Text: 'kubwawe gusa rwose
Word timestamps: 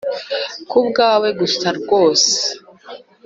'kubwawe 0.67 1.29
gusa 1.39 1.67
rwose 1.79 2.37